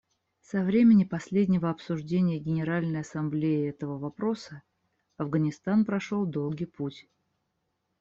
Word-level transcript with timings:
Со 0.41 0.63
времени 0.63 1.03
последнего 1.03 1.69
обсуждения 1.69 2.39
Генеральной 2.39 3.01
Ассамблеей 3.01 3.69
этого 3.69 3.99
вопроса 3.99 4.63
Афганистан 5.17 5.85
прошел 5.85 6.25
долгий 6.25 6.65
путь. 6.65 7.07